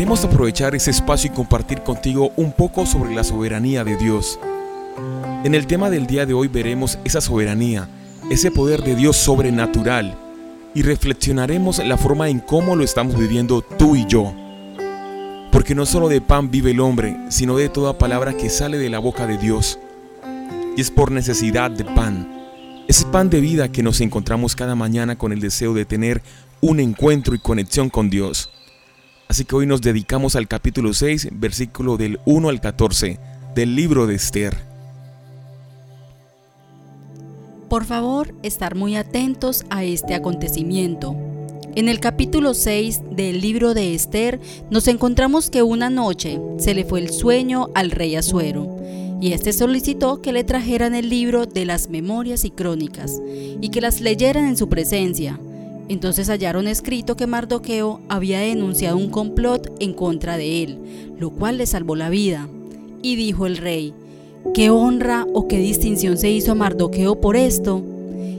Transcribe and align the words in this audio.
Queremos 0.00 0.24
aprovechar 0.24 0.74
ese 0.74 0.92
espacio 0.92 1.30
y 1.30 1.34
compartir 1.34 1.82
contigo 1.82 2.32
un 2.36 2.52
poco 2.52 2.86
sobre 2.86 3.14
la 3.14 3.22
soberanía 3.22 3.84
de 3.84 3.98
Dios. 3.98 4.40
En 5.44 5.54
el 5.54 5.66
tema 5.66 5.90
del 5.90 6.06
día 6.06 6.24
de 6.24 6.32
hoy 6.32 6.48
veremos 6.48 6.98
esa 7.04 7.20
soberanía, 7.20 7.86
ese 8.30 8.50
poder 8.50 8.82
de 8.82 8.96
Dios 8.96 9.18
sobrenatural 9.18 10.16
y 10.74 10.80
reflexionaremos 10.80 11.84
la 11.84 11.98
forma 11.98 12.30
en 12.30 12.38
cómo 12.38 12.76
lo 12.76 12.82
estamos 12.82 13.18
viviendo 13.18 13.60
tú 13.60 13.94
y 13.94 14.06
yo. 14.06 14.32
Porque 15.52 15.74
no 15.74 15.84
solo 15.84 16.08
de 16.08 16.22
pan 16.22 16.50
vive 16.50 16.70
el 16.70 16.80
hombre, 16.80 17.18
sino 17.28 17.58
de 17.58 17.68
toda 17.68 17.98
palabra 17.98 18.32
que 18.32 18.48
sale 18.48 18.78
de 18.78 18.88
la 18.88 19.00
boca 19.00 19.26
de 19.26 19.36
Dios. 19.36 19.78
Y 20.78 20.80
es 20.80 20.90
por 20.90 21.12
necesidad 21.12 21.70
de 21.70 21.84
pan. 21.84 22.26
Ese 22.88 23.04
pan 23.04 23.28
de 23.28 23.42
vida 23.42 23.70
que 23.70 23.82
nos 23.82 24.00
encontramos 24.00 24.56
cada 24.56 24.74
mañana 24.74 25.18
con 25.18 25.30
el 25.30 25.40
deseo 25.40 25.74
de 25.74 25.84
tener 25.84 26.22
un 26.62 26.80
encuentro 26.80 27.34
y 27.34 27.38
conexión 27.38 27.90
con 27.90 28.08
Dios. 28.08 28.48
Así 29.30 29.44
que 29.44 29.54
hoy 29.54 29.64
nos 29.64 29.80
dedicamos 29.80 30.34
al 30.34 30.48
capítulo 30.48 30.92
6, 30.92 31.28
versículo 31.34 31.96
del 31.96 32.18
1 32.24 32.48
al 32.48 32.60
14 32.60 33.20
del 33.54 33.76
libro 33.76 34.08
de 34.08 34.16
Esther. 34.16 34.56
Por 37.68 37.84
favor, 37.84 38.34
estar 38.42 38.74
muy 38.74 38.96
atentos 38.96 39.64
a 39.70 39.84
este 39.84 40.14
acontecimiento. 40.14 41.14
En 41.76 41.88
el 41.88 42.00
capítulo 42.00 42.54
6 42.54 43.02
del 43.12 43.40
libro 43.40 43.72
de 43.72 43.94
Esther 43.94 44.40
nos 44.68 44.88
encontramos 44.88 45.48
que 45.48 45.62
una 45.62 45.90
noche 45.90 46.40
se 46.58 46.74
le 46.74 46.84
fue 46.84 46.98
el 46.98 47.10
sueño 47.10 47.68
al 47.76 47.92
rey 47.92 48.16
Asuero 48.16 48.78
y 49.20 49.32
éste 49.32 49.52
solicitó 49.52 50.22
que 50.22 50.32
le 50.32 50.42
trajeran 50.42 50.92
el 50.96 51.08
libro 51.08 51.46
de 51.46 51.66
las 51.66 51.88
memorias 51.88 52.44
y 52.44 52.50
crónicas 52.50 53.22
y 53.60 53.68
que 53.68 53.80
las 53.80 54.00
leyeran 54.00 54.46
en 54.46 54.56
su 54.56 54.68
presencia. 54.68 55.38
Entonces 55.90 56.30
hallaron 56.30 56.68
escrito 56.68 57.16
que 57.16 57.26
Mardoqueo 57.26 58.00
había 58.08 58.38
denunciado 58.38 58.96
un 58.96 59.10
complot 59.10 59.74
en 59.80 59.92
contra 59.92 60.36
de 60.36 60.62
él, 60.62 60.78
lo 61.18 61.30
cual 61.30 61.58
le 61.58 61.66
salvó 61.66 61.96
la 61.96 62.08
vida. 62.10 62.48
Y 63.02 63.16
dijo 63.16 63.44
el 63.44 63.56
rey, 63.56 63.92
¿Qué 64.54 64.70
honra 64.70 65.26
o 65.34 65.48
qué 65.48 65.58
distinción 65.58 66.16
se 66.16 66.30
hizo 66.30 66.52
a 66.52 66.54
Mardoqueo 66.54 67.20
por 67.20 67.34
esto? 67.34 67.82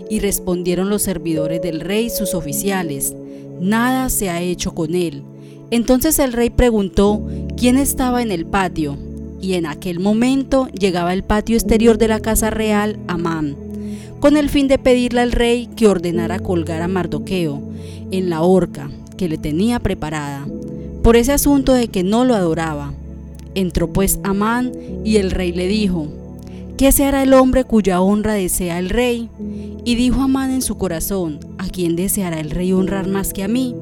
Y 0.10 0.22
respondieron 0.22 0.90
los 0.90 1.02
servidores 1.02 1.62
del 1.62 1.82
rey, 1.82 2.10
sus 2.10 2.36
oficiales, 2.36 3.14
nada 3.60 4.08
se 4.08 4.30
ha 4.30 4.40
hecho 4.40 4.74
con 4.74 4.96
él. 4.96 5.22
Entonces 5.72 6.20
el 6.20 6.32
rey 6.32 6.52
preguntó 6.52 7.22
quién 7.58 7.78
estaba 7.78 8.22
en 8.22 8.32
el 8.32 8.46
patio, 8.46 8.98
y 9.42 9.54
en 9.54 9.66
aquel 9.66 10.00
momento 10.00 10.68
llegaba 10.68 11.14
el 11.14 11.24
patio 11.24 11.56
exterior 11.56 11.98
de 11.98 12.08
la 12.08 12.20
casa 12.20 12.50
real 12.50 13.00
Amán, 13.08 13.56
con 14.20 14.38
el 14.38 14.50
fin 14.50 14.68
de 14.68 14.78
pedirle 14.78 15.22
al 15.22 15.32
rey 15.32 15.68
que 15.76 15.88
ordenara 15.88 16.40
colgar 16.40 16.82
a 16.82 16.88
Mardoqueo 16.88 17.62
en 18.12 18.30
la 18.30 18.42
horca 18.42 18.90
que 19.18 19.28
le 19.28 19.38
tenía 19.38 19.80
preparada, 19.80 20.48
por 21.04 21.16
ese 21.16 21.32
asunto 21.32 21.74
de 21.74 21.88
que 21.88 22.04
no 22.04 22.26
lo 22.26 22.36
adoraba. 22.36 22.94
Entró 23.56 23.92
pues 23.92 24.20
Amán 24.24 24.72
y 25.04 25.18
el 25.18 25.32
rey 25.32 25.52
le 25.52 25.68
dijo, 25.68 26.08
¿qué 26.78 26.92
se 26.92 27.06
hará 27.06 27.24
el 27.24 27.34
hombre 27.34 27.64
cuya 27.64 28.02
honra 28.02 28.34
desea 28.34 28.80
el 28.80 28.90
rey? 28.90 29.30
Y 29.84 29.96
dijo 29.96 30.22
Amán 30.22 30.52
en 30.52 30.62
su 30.62 30.78
corazón, 30.78 31.40
¿a 31.58 31.68
quién 31.68 31.96
deseará 31.96 32.40
el 32.40 32.52
rey 32.52 32.72
honrar 32.72 33.08
más 33.08 33.34
que 33.34 33.44
a 33.44 33.48
mí? 33.48 33.76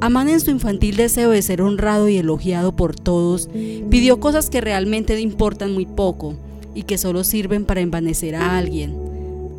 Amán 0.00 0.28
en 0.28 0.40
su 0.40 0.50
infantil 0.50 0.96
deseo 0.96 1.30
de 1.30 1.42
ser 1.42 1.62
honrado 1.62 2.08
y 2.08 2.18
elogiado 2.18 2.76
por 2.76 2.94
todos, 2.94 3.48
pidió 3.90 4.20
cosas 4.20 4.50
que 4.50 4.60
realmente 4.60 5.18
importan 5.20 5.72
muy 5.72 5.86
poco 5.86 6.34
y 6.74 6.82
que 6.82 6.98
solo 6.98 7.24
sirven 7.24 7.64
para 7.64 7.80
envanecer 7.80 8.34
a 8.34 8.58
alguien. 8.58 8.96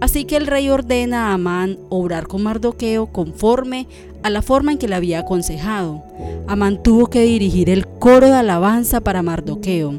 Así 0.01 0.25
que 0.25 0.35
el 0.35 0.45
rey 0.45 0.69
ordena 0.69 1.29
a 1.29 1.33
Amán 1.33 1.79
obrar 1.89 2.27
con 2.27 2.43
Mardoqueo 2.43 3.07
conforme 3.07 3.87
a 4.23 4.29
la 4.29 4.41
forma 4.41 4.73
en 4.73 4.77
que 4.77 4.87
le 4.87 4.95
había 4.95 5.19
aconsejado. 5.19 6.03
Amán 6.47 6.83
tuvo 6.83 7.07
que 7.07 7.21
dirigir 7.21 7.69
el 7.69 7.87
coro 7.87 8.27
de 8.27 8.33
alabanza 8.33 9.01
para 9.01 9.23
Mardoqueo. 9.23 9.93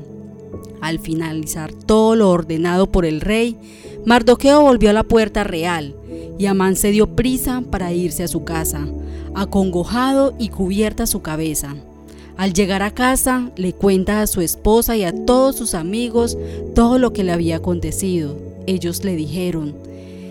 Al 0.81 0.99
finalizar 0.99 1.73
todo 1.73 2.15
lo 2.15 2.31
ordenado 2.31 2.87
por 2.87 3.07
el 3.07 3.21
rey, 3.21 3.57
Mardoqueo 4.05 4.61
volvió 4.63 4.91
a 4.91 4.93
la 4.93 5.03
puerta 5.03 5.43
real 5.43 5.97
y 6.39 6.47
Amán 6.47 6.77
se 6.77 6.91
dio 6.91 7.17
prisa 7.17 7.63
para 7.71 7.93
irse 7.93 8.23
a 8.23 8.29
su 8.29 8.45
casa, 8.45 8.87
acongojado 9.37 10.35
y 10.39 10.49
cubierta 10.49 11.07
su 11.07 11.23
cabeza. 11.23 11.77
Al 12.37 12.53
llegar 12.53 12.83
a 12.83 12.91
casa, 12.91 13.51
le 13.57 13.73
cuenta 13.73 14.21
a 14.21 14.27
su 14.27 14.41
esposa 14.41 14.97
y 14.97 15.05
a 15.05 15.25
todos 15.25 15.57
sus 15.57 15.75
amigos 15.75 16.37
todo 16.75 16.99
lo 16.99 17.13
que 17.13 17.25
le 17.25 17.33
había 17.33 17.57
acontecido. 17.57 18.37
Ellos 18.67 19.05
le 19.05 19.17
dijeron, 19.17 19.75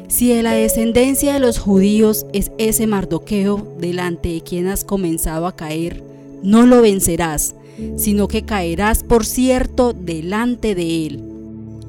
si 0.07 0.29
de 0.29 0.43
la 0.43 0.53
descendencia 0.53 1.33
de 1.33 1.39
los 1.39 1.57
judíos 1.57 2.25
es 2.31 2.51
ese 2.57 2.85
Mardoqueo 2.85 3.75
delante 3.79 4.29
de 4.29 4.41
quien 4.41 4.67
has 4.67 4.83
comenzado 4.83 5.47
a 5.47 5.55
caer, 5.55 6.03
no 6.43 6.65
lo 6.65 6.81
vencerás, 6.81 7.55
sino 7.97 8.27
que 8.27 8.43
caerás 8.43 9.03
por 9.03 9.25
cierto 9.25 9.93
delante 9.93 10.75
de 10.75 11.07
él. 11.07 11.23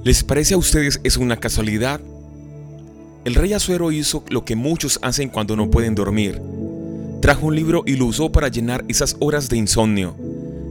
¿Les 0.02 0.24
parece 0.24 0.54
a 0.54 0.58
ustedes 0.58 1.00
es 1.04 1.16
una 1.16 1.36
casualidad? 1.36 2.00
El 3.24 3.34
rey 3.34 3.52
Azuero 3.52 3.92
hizo 3.92 4.24
lo 4.30 4.44
que 4.44 4.56
muchos 4.56 4.98
hacen 5.02 5.28
cuando 5.28 5.56
no 5.56 5.68
pueden 5.70 5.94
dormir. 5.94 6.40
Trajo 7.26 7.46
un 7.46 7.56
libro 7.56 7.82
y 7.84 7.96
lo 7.96 8.06
usó 8.06 8.30
para 8.30 8.46
llenar 8.46 8.84
esas 8.86 9.16
horas 9.18 9.48
de 9.48 9.56
insomnio, 9.56 10.14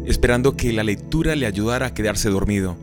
esperando 0.06 0.56
que 0.56 0.72
la 0.72 0.86
lectura 0.86 1.36
le 1.36 1.48
ayudara 1.48 1.88
a 1.88 1.94
quedarse 1.94 2.30
dormido. 2.30 2.78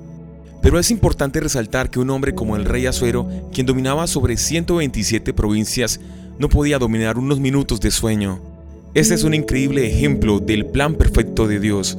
Pero 0.60 0.78
es 0.78 0.90
importante 0.90 1.40
resaltar 1.40 1.88
que 1.88 1.98
un 1.98 2.10
hombre 2.10 2.34
como 2.34 2.56
el 2.56 2.66
rey 2.66 2.84
Azuero, 2.84 3.26
quien 3.50 3.64
dominaba 3.64 4.06
sobre 4.06 4.36
127 4.36 5.32
provincias, 5.32 6.00
no 6.38 6.50
podía 6.50 6.78
dominar 6.78 7.16
unos 7.16 7.40
minutos 7.40 7.80
de 7.80 7.90
sueño. 7.90 8.42
Este 8.92 9.14
es 9.14 9.24
un 9.24 9.32
increíble 9.32 9.86
ejemplo 9.86 10.38
del 10.38 10.66
plan 10.66 10.96
perfecto 10.96 11.48
de 11.48 11.58
Dios. 11.58 11.96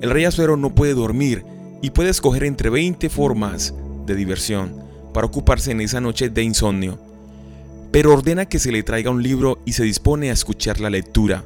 El 0.00 0.08
rey 0.08 0.24
Azuero 0.24 0.56
no 0.56 0.74
puede 0.74 0.94
dormir 0.94 1.44
y 1.82 1.90
puede 1.90 2.08
escoger 2.08 2.44
entre 2.44 2.70
20 2.70 3.10
formas 3.10 3.74
de 4.06 4.14
diversión 4.14 4.82
para 5.12 5.26
ocuparse 5.26 5.72
en 5.72 5.82
esa 5.82 6.00
noche 6.00 6.30
de 6.30 6.42
insomnio. 6.42 7.11
Pero 7.92 8.14
ordena 8.14 8.46
que 8.46 8.58
se 8.58 8.72
le 8.72 8.82
traiga 8.82 9.10
un 9.10 9.22
libro 9.22 9.58
y 9.66 9.74
se 9.74 9.84
dispone 9.84 10.30
a 10.30 10.32
escuchar 10.32 10.80
la 10.80 10.88
lectura. 10.88 11.44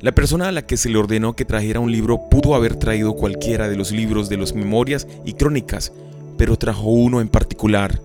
La 0.00 0.12
persona 0.12 0.48
a 0.48 0.52
la 0.52 0.66
que 0.66 0.76
se 0.76 0.88
le 0.88 0.98
ordenó 0.98 1.34
que 1.34 1.44
trajera 1.44 1.80
un 1.80 1.92
libro 1.92 2.28
pudo 2.28 2.56
haber 2.56 2.76
traído 2.76 3.14
cualquiera 3.14 3.68
de 3.68 3.76
los 3.76 3.92
libros 3.92 4.28
de 4.28 4.36
las 4.36 4.54
memorias 4.54 5.06
y 5.24 5.34
crónicas, 5.34 5.92
pero 6.36 6.56
trajo 6.56 6.88
uno 6.88 7.20
en 7.20 7.28
particular. 7.28 8.00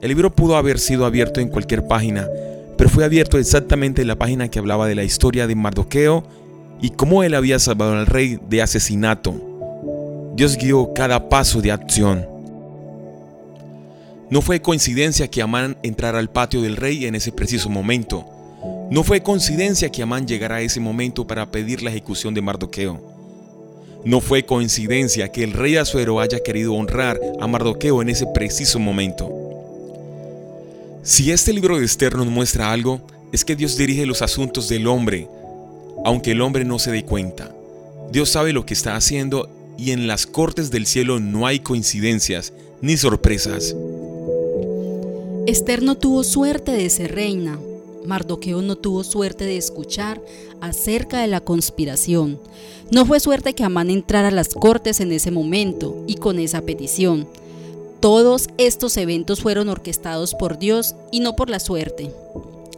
El 0.00 0.08
libro 0.08 0.34
pudo 0.34 0.56
haber 0.56 0.78
sido 0.78 1.06
abierto 1.06 1.40
en 1.40 1.48
cualquier 1.48 1.86
página, 1.86 2.28
pero 2.76 2.90
fue 2.90 3.04
abierto 3.04 3.38
exactamente 3.38 4.02
en 4.02 4.08
la 4.08 4.16
página 4.16 4.48
que 4.48 4.58
hablaba 4.58 4.86
de 4.86 4.94
la 4.94 5.04
historia 5.04 5.46
de 5.46 5.54
Mardoqueo 5.54 6.24
y 6.82 6.90
cómo 6.90 7.22
él 7.22 7.34
había 7.34 7.58
salvado 7.58 7.92
al 7.92 8.06
rey 8.06 8.38
de 8.48 8.60
asesinato. 8.60 9.34
Dios 10.34 10.56
guió 10.58 10.92
cada 10.94 11.28
paso 11.28 11.62
de 11.62 11.72
acción. 11.72 12.35
No 14.28 14.42
fue 14.42 14.60
coincidencia 14.60 15.28
que 15.28 15.40
Amán 15.40 15.76
entrara 15.84 16.18
al 16.18 16.30
patio 16.30 16.60
del 16.60 16.76
rey 16.76 17.06
en 17.06 17.14
ese 17.14 17.30
preciso 17.30 17.68
momento. 17.70 18.26
No 18.90 19.04
fue 19.04 19.22
coincidencia 19.22 19.90
que 19.90 20.02
Amán 20.02 20.26
llegara 20.26 20.56
a 20.56 20.60
ese 20.62 20.80
momento 20.80 21.26
para 21.26 21.50
pedir 21.52 21.82
la 21.82 21.90
ejecución 21.90 22.34
de 22.34 22.42
Mardoqueo. 22.42 23.00
No 24.04 24.20
fue 24.20 24.44
coincidencia 24.44 25.30
que 25.30 25.44
el 25.44 25.52
rey 25.52 25.76
Azuero 25.76 26.18
haya 26.20 26.40
querido 26.40 26.74
honrar 26.74 27.20
a 27.40 27.46
Mardoqueo 27.46 28.02
en 28.02 28.08
ese 28.08 28.26
preciso 28.34 28.80
momento. 28.80 29.30
Si 31.04 31.30
este 31.30 31.52
libro 31.52 31.78
de 31.78 31.84
Esther 31.84 32.16
nos 32.16 32.26
muestra 32.26 32.72
algo, 32.72 33.00
es 33.32 33.44
que 33.44 33.54
Dios 33.54 33.76
dirige 33.76 34.06
los 34.06 34.22
asuntos 34.22 34.68
del 34.68 34.88
hombre, 34.88 35.28
aunque 36.04 36.32
el 36.32 36.40
hombre 36.40 36.64
no 36.64 36.80
se 36.80 36.90
dé 36.90 37.04
cuenta. 37.04 37.54
Dios 38.10 38.30
sabe 38.30 38.52
lo 38.52 38.66
que 38.66 38.74
está 38.74 38.96
haciendo 38.96 39.48
y 39.78 39.92
en 39.92 40.08
las 40.08 40.26
cortes 40.26 40.70
del 40.72 40.86
cielo 40.86 41.20
no 41.20 41.46
hay 41.46 41.60
coincidencias 41.60 42.52
ni 42.80 42.96
sorpresas. 42.96 43.74
Esther 45.46 45.80
no 45.80 45.96
tuvo 45.96 46.24
suerte 46.24 46.72
de 46.72 46.90
ser 46.90 47.14
reina, 47.14 47.60
Mardoqueo 48.04 48.62
no 48.62 48.74
tuvo 48.74 49.04
suerte 49.04 49.44
de 49.44 49.56
escuchar 49.56 50.20
acerca 50.60 51.20
de 51.20 51.28
la 51.28 51.40
conspiración. 51.40 52.40
No 52.90 53.06
fue 53.06 53.20
suerte 53.20 53.54
que 53.54 53.62
Amán 53.62 53.88
entrara 53.90 54.28
a 54.28 54.32
las 54.32 54.54
cortes 54.54 54.98
en 54.98 55.12
ese 55.12 55.30
momento 55.30 56.02
y 56.08 56.16
con 56.16 56.40
esa 56.40 56.62
petición. 56.62 57.28
Todos 58.00 58.48
estos 58.58 58.96
eventos 58.96 59.40
fueron 59.40 59.68
orquestados 59.68 60.34
por 60.34 60.58
Dios 60.58 60.96
y 61.12 61.20
no 61.20 61.36
por 61.36 61.48
la 61.48 61.60
suerte. 61.60 62.10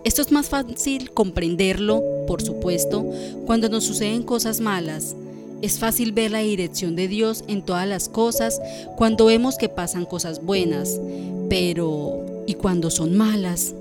Esto 0.05 0.21
es 0.21 0.31
más 0.31 0.51
fácil 0.51 1.11
comprenderlo, 1.13 2.03
por 2.27 2.43
supuesto, 2.43 3.03
cuando 3.47 3.71
nos 3.71 3.85
suceden 3.85 4.23
cosas 4.23 4.61
malas. 4.61 5.17
Es 5.63 5.79
fácil 5.79 6.13
ver 6.13 6.33
la 6.33 6.41
dirección 6.41 6.97
de 6.97 7.09
Dios 7.09 7.45
en 7.49 7.63
todas 7.63 7.89
las 7.89 8.11
cosas 8.11 8.61
cuando 8.97 9.25
vemos 9.25 9.57
que 9.57 9.71
pasan 9.71 10.05
cosas 10.05 10.45
buenas, 10.45 11.01
pero 11.49 12.28
¿y 12.49 12.55
cuando 12.55 12.91
son 12.91 13.17
malas? 13.17 13.75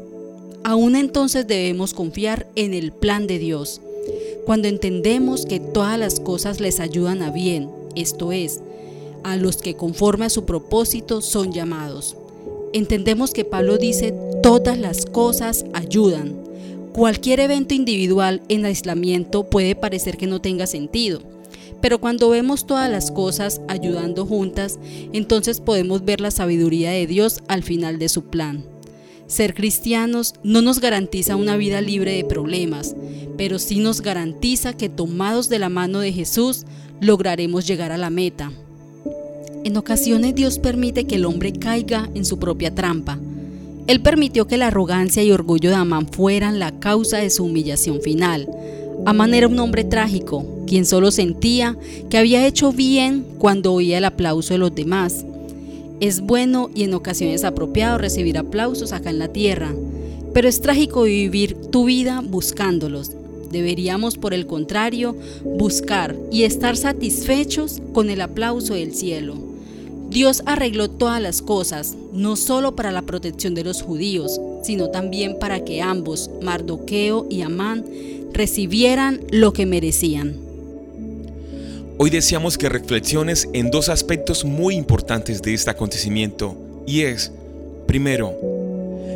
aún 0.68 0.98
entonces 0.98 1.48
debemos 1.48 1.94
confiar 1.94 2.46
en 2.56 2.74
el 2.74 2.92
plan 2.92 3.26
de 3.26 3.40
Dios. 3.40 3.80
Cuando 4.46 4.68
entendemos 4.68 5.46
que 5.46 5.62
todas 5.62 5.98
las 5.98 6.20
cosas 6.20 6.60
les 6.60 6.82
ayudan 6.82 7.22
a 7.22 7.32
bien, 7.32 7.70
esto 7.96 8.34
es, 8.34 8.60
a 9.24 9.38
los 9.38 9.58
que 9.58 9.78
conforme 9.78 10.26
a 10.26 10.30
su 10.30 10.44
propósito 10.44 11.22
son 11.22 11.54
llamados. 11.54 12.18
Entendemos 12.74 13.32
que 13.32 13.46
Pablo 13.46 13.78
dice, 13.78 14.14
todas 14.44 14.78
las 14.78 15.06
cosas 15.06 15.66
ayudan. 15.72 16.36
Cualquier 16.92 17.40
evento 17.40 17.74
individual 17.74 18.42
en 18.50 18.66
aislamiento 18.66 19.50
puede 19.50 19.74
parecer 19.74 20.18
que 20.18 20.28
no 20.28 20.42
tenga 20.42 20.68
sentido, 20.68 21.22
pero 21.82 22.00
cuando 22.00 22.30
vemos 22.30 22.66
todas 22.66 22.90
las 22.90 23.12
cosas 23.12 23.62
ayudando 23.68 24.26
juntas, 24.26 24.80
entonces 25.14 25.62
podemos 25.62 26.04
ver 26.06 26.22
la 26.22 26.32
sabiduría 26.32 26.92
de 26.92 27.08
Dios 27.08 27.42
al 27.48 27.64
final 27.64 28.00
de 28.00 28.10
su 28.10 28.26
plan. 28.26 28.66
Ser 29.28 29.54
cristianos 29.54 30.36
no 30.44 30.62
nos 30.62 30.80
garantiza 30.80 31.36
una 31.36 31.58
vida 31.58 31.82
libre 31.82 32.14
de 32.14 32.24
problemas, 32.24 32.96
pero 33.38 33.60
sí 33.60 33.80
nos 33.80 34.02
garantiza 34.02 34.74
que 34.74 34.90
tomados 34.90 35.50
de 35.50 35.60
la 35.60 35.70
mano 35.70 36.00
de 36.00 36.14
Jesús 36.14 36.66
lograremos 37.02 37.68
llegar 37.68 37.92
a 37.92 37.98
la 37.98 38.10
meta. 38.10 38.52
En 39.64 39.76
ocasiones 39.76 40.34
Dios 40.34 40.60
permite 40.60 41.06
que 41.06 41.16
el 41.16 41.26
hombre 41.26 41.52
caiga 41.52 42.10
en 42.16 42.24
su 42.24 42.40
propia 42.40 42.74
trampa. 42.74 43.20
Él 43.88 44.02
permitió 44.02 44.48
que 44.48 44.58
la 44.58 44.68
arrogancia 44.68 45.24
y 45.24 45.32
orgullo 45.32 45.70
de 45.70 45.76
Amán 45.76 46.08
fueran 46.08 46.58
la 46.58 46.80
causa 46.80 47.18
de 47.18 47.30
su 47.30 47.44
humillación 47.44 48.02
final. 48.02 48.48
Amán 49.08 49.34
era 49.34 49.48
un 49.48 49.58
hombre 49.60 49.86
trágico, 49.86 50.46
quien 50.68 50.86
solo 50.86 51.12
sentía 51.12 51.78
que 52.10 52.18
había 52.18 52.46
hecho 52.46 52.74
bien 52.74 53.26
cuando 53.38 53.72
oía 53.72 54.00
el 54.00 54.04
aplauso 54.04 54.54
de 54.54 54.58
los 54.58 54.76
demás. 54.76 55.24
Es 56.02 56.20
bueno 56.20 56.70
y 56.76 56.84
en 56.84 56.94
ocasiones 56.94 57.46
apropiado 57.46 57.98
recibir 57.98 58.38
aplausos 58.38 58.92
acá 58.92 59.10
en 59.10 59.20
la 59.20 59.30
tierra, 59.30 59.74
pero 60.34 60.50
es 60.50 60.60
trágico 60.60 61.04
vivir 61.04 61.56
tu 61.56 61.86
vida 61.86 62.22
buscándolos. 62.22 63.14
Deberíamos, 63.50 64.18
por 64.18 64.34
el 64.34 64.46
contrario, 64.46 65.16
buscar 65.46 66.14
y 66.30 66.44
estar 66.44 66.76
satisfechos 66.76 67.82
con 67.94 68.10
el 68.10 68.20
aplauso 68.20 68.74
del 68.74 68.94
cielo. 68.94 69.36
Dios 70.10 70.44
arregló 70.46 70.90
todas 70.90 71.22
las 71.22 71.42
cosas, 71.42 71.96
no 72.12 72.36
solo 72.36 72.76
para 72.76 72.92
la 72.92 73.04
protección 73.04 73.56
de 73.56 73.64
los 73.64 73.82
judíos, 73.82 74.42
sino 74.64 74.90
también 74.90 75.40
para 75.40 75.64
que 75.64 75.82
ambos, 75.82 76.30
Mardoqueo 76.42 77.26
y 77.30 77.42
Amán, 77.42 77.86
recibieran 78.38 79.22
lo 79.32 79.52
que 79.52 79.66
merecían. 79.66 80.36
Hoy 81.98 82.12
deseamos 82.12 82.60
que 82.60 82.70
reflexiones 82.70 83.50
en 83.54 83.72
dos 83.72 83.90
aspectos 83.90 84.46
muy 84.46 84.76
importantes 84.76 85.42
de 85.42 85.56
este 85.56 85.72
acontecimiento, 85.72 86.56
y 86.86 87.02
es, 87.02 87.32
primero, 87.88 88.36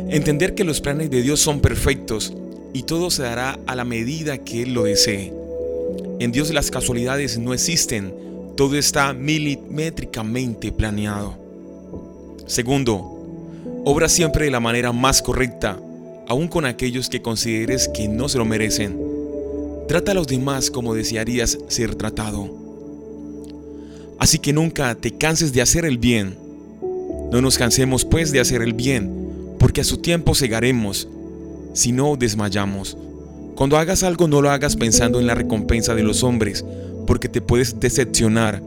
entender 0.08 0.56
que 0.56 0.64
los 0.64 0.80
planes 0.80 1.08
de 1.08 1.22
Dios 1.22 1.38
son 1.38 1.60
perfectos 1.60 2.34
y 2.72 2.82
todo 2.82 3.10
se 3.10 3.22
dará 3.22 3.60
a 3.66 3.76
la 3.76 3.84
medida 3.84 4.38
que 4.38 4.62
Él 4.62 4.74
lo 4.74 4.84
desee. 4.84 5.32
En 6.18 6.32
Dios 6.32 6.52
las 6.52 6.72
casualidades 6.72 7.38
no 7.38 7.54
existen, 7.54 8.12
todo 8.56 8.76
está 8.76 9.12
milimétricamente 9.12 10.72
planeado. 10.72 11.38
Segundo, 12.46 12.98
obra 13.84 14.08
siempre 14.08 14.46
de 14.46 14.50
la 14.50 14.60
manera 14.60 14.90
más 14.90 15.22
correcta, 15.22 15.78
aun 16.26 16.48
con 16.48 16.64
aquellos 16.64 17.08
que 17.08 17.22
consideres 17.22 17.88
que 17.88 18.08
no 18.08 18.28
se 18.28 18.38
lo 18.38 18.44
merecen. 18.44 19.01
Trata 19.88 20.12
a 20.12 20.14
los 20.14 20.26
demás 20.26 20.70
como 20.70 20.94
desearías 20.94 21.58
ser 21.68 21.94
tratado. 21.94 22.48
Así 24.18 24.38
que 24.38 24.52
nunca 24.52 24.94
te 24.94 25.10
canses 25.10 25.52
de 25.52 25.62
hacer 25.62 25.84
el 25.84 25.98
bien. 25.98 26.36
No 27.32 27.40
nos 27.40 27.58
cansemos 27.58 28.04
pues 28.04 28.30
de 28.30 28.40
hacer 28.40 28.62
el 28.62 28.72
bien, 28.72 29.56
porque 29.58 29.80
a 29.80 29.84
su 29.84 29.98
tiempo 29.98 30.34
segaremos 30.34 31.08
si 31.72 31.92
no 31.92 32.16
desmayamos. 32.16 32.96
Cuando 33.56 33.76
hagas 33.76 34.02
algo 34.02 34.28
no 34.28 34.40
lo 34.40 34.50
hagas 34.50 34.76
pensando 34.76 35.18
en 35.18 35.26
la 35.26 35.34
recompensa 35.34 35.94
de 35.94 36.02
los 36.02 36.22
hombres, 36.22 36.64
porque 37.06 37.28
te 37.28 37.40
puedes 37.40 37.80
decepcionar. 37.80 38.62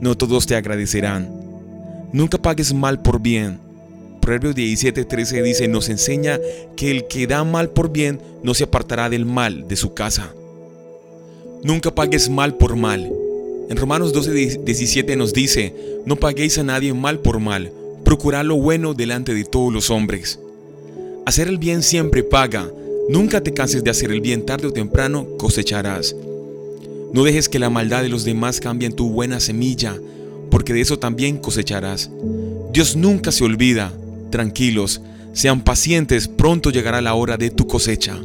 No 0.00 0.16
todos 0.16 0.46
te 0.46 0.56
agradecerán. 0.56 1.28
Nunca 2.12 2.38
pagues 2.38 2.72
mal 2.72 3.02
por 3.02 3.20
bien. 3.20 3.58
Proverbios 4.20 4.54
17:13 4.54 5.42
dice, 5.42 5.68
nos 5.68 5.88
enseña 5.88 6.38
que 6.76 6.90
el 6.90 7.06
que 7.06 7.26
da 7.26 7.44
mal 7.44 7.70
por 7.70 7.92
bien 7.92 8.20
no 8.42 8.54
se 8.54 8.64
apartará 8.64 9.10
del 9.10 9.26
mal 9.26 9.68
de 9.68 9.76
su 9.76 9.94
casa. 9.94 10.32
Nunca 11.62 11.94
pagues 11.94 12.30
mal 12.30 12.56
por 12.56 12.76
mal. 12.76 13.10
En 13.68 13.76
Romanos 13.76 14.14
12:17 14.14 15.16
nos 15.16 15.32
dice, 15.32 15.74
no 16.06 16.16
paguéis 16.16 16.56
a 16.58 16.62
nadie 16.62 16.94
mal 16.94 17.18
por 17.18 17.40
mal, 17.40 17.72
procurad 18.04 18.44
lo 18.44 18.56
bueno 18.56 18.94
delante 18.94 19.34
de 19.34 19.44
todos 19.44 19.72
los 19.72 19.90
hombres. 19.90 20.38
Hacer 21.26 21.48
el 21.48 21.58
bien 21.58 21.82
siempre 21.82 22.22
paga. 22.22 22.70
Nunca 23.08 23.42
te 23.42 23.52
canses 23.52 23.82
de 23.84 23.90
hacer 23.90 24.12
el 24.12 24.20
bien, 24.20 24.46
tarde 24.46 24.68
o 24.68 24.72
temprano 24.72 25.26
cosecharás. 25.38 26.14
No 27.12 27.24
dejes 27.24 27.48
que 27.48 27.58
la 27.58 27.70
maldad 27.70 28.02
de 28.02 28.08
los 28.08 28.24
demás 28.24 28.60
cambie 28.60 28.90
tu 28.90 29.10
buena 29.10 29.40
semilla, 29.40 29.98
porque 30.50 30.72
de 30.72 30.80
eso 30.80 30.98
también 30.98 31.38
cosecharás. 31.38 32.10
Dios 32.72 32.96
nunca 32.96 33.32
se 33.32 33.44
olvida. 33.44 33.92
Tranquilos, 34.30 35.00
sean 35.32 35.64
pacientes, 35.64 36.28
pronto 36.28 36.70
llegará 36.70 37.00
la 37.00 37.14
hora 37.14 37.36
de 37.36 37.50
tu 37.50 37.66
cosecha. 37.66 38.18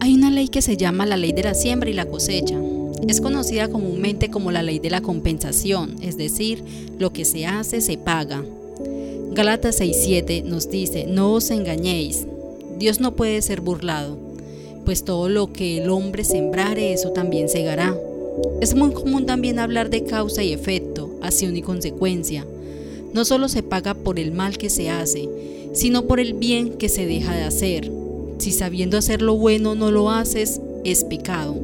Hay 0.00 0.14
una 0.14 0.30
ley 0.30 0.48
que 0.48 0.62
se 0.62 0.76
llama 0.76 1.06
la 1.06 1.16
ley 1.16 1.32
de 1.32 1.42
la 1.42 1.54
siembra 1.54 1.90
y 1.90 1.92
la 1.92 2.06
cosecha. 2.06 2.56
Es 3.08 3.20
conocida 3.20 3.68
comúnmente 3.68 4.30
como 4.30 4.52
la 4.52 4.62
ley 4.62 4.78
de 4.78 4.90
la 4.90 5.00
compensación, 5.00 5.96
es 6.02 6.16
decir, 6.16 6.62
lo 6.98 7.12
que 7.12 7.24
se 7.24 7.46
hace 7.46 7.80
se 7.80 7.98
paga. 7.98 8.44
Galatas 9.32 9.80
6:7 9.80 10.42
nos 10.44 10.70
dice, 10.70 11.06
no 11.06 11.32
os 11.32 11.50
engañéis, 11.50 12.26
Dios 12.78 13.00
no 13.00 13.16
puede 13.16 13.42
ser 13.42 13.60
burlado, 13.60 14.16
pues 14.84 15.04
todo 15.04 15.28
lo 15.28 15.52
que 15.52 15.78
el 15.78 15.90
hombre 15.90 16.24
sembrare, 16.24 16.92
eso 16.92 17.10
también 17.10 17.48
segará. 17.48 17.96
Es 18.60 18.74
muy 18.74 18.92
común 18.92 19.26
también 19.26 19.58
hablar 19.58 19.90
de 19.90 20.04
causa 20.04 20.42
y 20.42 20.52
efecto, 20.52 21.10
acción 21.22 21.56
y 21.56 21.62
consecuencia. 21.62 22.46
No 23.12 23.24
solo 23.24 23.48
se 23.48 23.62
paga 23.62 23.94
por 23.94 24.18
el 24.18 24.32
mal 24.32 24.58
que 24.58 24.70
se 24.70 24.90
hace, 24.90 25.28
sino 25.72 26.06
por 26.06 26.20
el 26.20 26.34
bien 26.34 26.74
que 26.74 26.88
se 26.88 27.06
deja 27.06 27.34
de 27.34 27.42
hacer. 27.42 27.90
Si 28.38 28.52
sabiendo 28.52 28.96
hacer 28.96 29.20
lo 29.20 29.36
bueno 29.36 29.74
no 29.74 29.90
lo 29.90 30.10
haces, 30.10 30.60
es 30.84 31.04
pecado. 31.04 31.56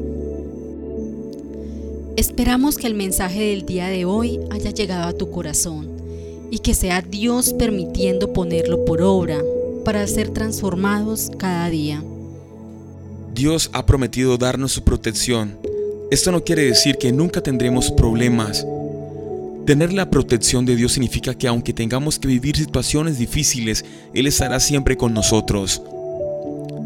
Esperamos 2.16 2.76
que 2.76 2.86
el 2.86 2.94
mensaje 2.94 3.40
del 3.40 3.66
día 3.66 3.88
de 3.88 4.04
hoy 4.04 4.40
haya 4.50 4.70
llegado 4.70 5.08
a 5.08 5.12
tu 5.12 5.30
corazón 5.30 5.88
y 6.50 6.58
que 6.58 6.74
sea 6.74 7.00
Dios 7.02 7.52
permitiendo 7.54 8.32
ponerlo 8.32 8.84
por 8.84 9.02
obra 9.02 9.38
para 9.84 10.06
ser 10.06 10.30
transformados 10.30 11.30
cada 11.38 11.68
día. 11.70 12.02
Dios 13.34 13.70
ha 13.72 13.84
prometido 13.84 14.36
darnos 14.36 14.72
su 14.72 14.82
protección. 14.82 15.58
Esto 16.10 16.30
no 16.30 16.44
quiere 16.44 16.64
decir 16.64 16.96
que 16.96 17.12
nunca 17.12 17.40
tendremos 17.40 17.90
problemas. 17.90 18.64
Tener 19.66 19.92
la 19.92 20.10
protección 20.10 20.64
de 20.66 20.76
Dios 20.76 20.92
significa 20.92 21.34
que 21.34 21.48
aunque 21.48 21.72
tengamos 21.72 22.18
que 22.18 22.28
vivir 22.28 22.56
situaciones 22.56 23.18
difíciles, 23.18 23.84
Él 24.12 24.26
estará 24.26 24.60
siempre 24.60 24.96
con 24.96 25.14
nosotros. 25.14 25.82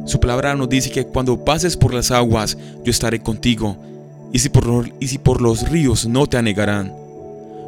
Su 0.08 0.18
palabra 0.20 0.54
nos 0.54 0.70
dice 0.70 0.90
que 0.90 1.04
cuando 1.04 1.44
pases 1.44 1.76
por 1.76 1.92
las 1.92 2.10
aguas, 2.10 2.56
yo 2.82 2.90
estaré 2.90 3.20
contigo, 3.20 3.76
y 4.32 4.38
si 4.38 4.48
por, 4.48 5.42
los 5.42 5.68
ríos 5.68 6.06
no 6.06 6.26
te 6.26 6.38
anegarán. 6.38 6.94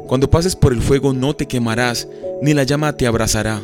Cuando 0.07 0.27
pases 0.27 0.55
por 0.55 0.73
el 0.73 0.81
fuego 0.81 1.13
no 1.13 1.35
te 1.35 1.45
quemarás, 1.45 2.07
ni 2.41 2.55
la 2.55 2.63
llama 2.63 2.97
te 2.97 3.05
abrazará. 3.05 3.61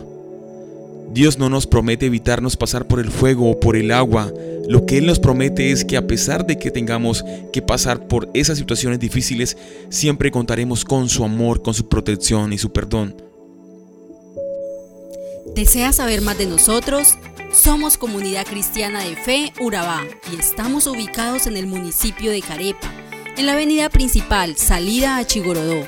Dios 1.12 1.40
no 1.40 1.50
nos 1.50 1.66
promete 1.66 2.06
evitarnos 2.06 2.56
pasar 2.56 2.86
por 2.86 3.00
el 3.00 3.10
fuego 3.10 3.50
o 3.50 3.60
por 3.60 3.76
el 3.76 3.90
agua. 3.90 4.32
Lo 4.68 4.86
que 4.86 5.00
Él 5.00 5.08
nos 5.08 5.18
promete 5.18 5.72
es 5.72 5.84
que 5.84 5.98
a 5.98 6.06
pesar 6.06 6.46
de 6.46 6.60
que 6.60 6.70
tengamos 6.70 7.26
que 7.52 7.64
pasar 7.64 8.08
por 8.08 8.30
esas 8.36 8.60
situaciones 8.60 9.00
difíciles, 9.00 9.58
siempre 9.90 10.30
contaremos 10.30 10.86
con 10.86 11.10
su 11.10 11.24
amor, 11.24 11.64
con 11.64 11.74
su 11.74 11.90
protección 11.90 12.54
y 12.54 12.60
su 12.60 12.72
perdón. 12.72 13.16
¿Deseas 15.56 15.96
saber 15.96 16.22
más 16.22 16.38
de 16.38 16.46
nosotros? 16.46 17.18
Somos 17.52 17.98
Comunidad 17.98 18.46
Cristiana 18.46 19.04
de 19.04 19.16
Fe 19.16 19.54
Urabá 19.60 20.04
y 20.32 20.40
estamos 20.40 20.88
ubicados 20.88 21.48
en 21.48 21.58
el 21.58 21.68
municipio 21.68 22.32
de 22.32 22.42
Carepa, 22.42 22.92
en 23.36 23.46
la 23.46 23.54
avenida 23.54 23.90
principal, 23.90 24.58
salida 24.58 25.18
a 25.18 25.26
Chigorodó 25.26 25.88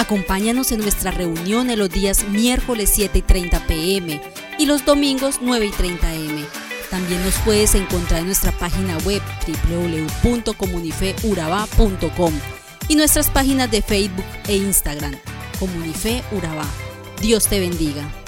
Acompáñanos 0.00 0.72
en 0.72 0.80
nuestra 0.80 1.10
reunión 1.10 1.68
en 1.68 1.78
los 1.78 1.90
días 1.90 2.24
miércoles 2.24 2.90
7 2.94 3.18
y 3.18 3.22
30 3.22 3.66
pm 3.66 4.22
y 4.58 4.64
los 4.64 4.86
domingos 4.86 5.40
9 5.42 5.66
y 5.66 5.70
30 5.70 6.08
am. 6.08 6.46
También 6.88 7.22
nos 7.22 7.34
puedes 7.44 7.74
encontrar 7.74 8.20
en 8.20 8.26
nuestra 8.26 8.50
página 8.52 8.96
web 9.04 9.20
www.comunifeuraba.com 10.24 12.32
y 12.88 12.96
nuestras 12.96 13.28
páginas 13.28 13.70
de 13.70 13.82
Facebook 13.82 14.24
e 14.48 14.56
Instagram, 14.56 15.14
Comunife 15.58 16.22
Urabá. 16.32 16.64
Dios 17.20 17.46
te 17.46 17.60
bendiga. 17.60 18.19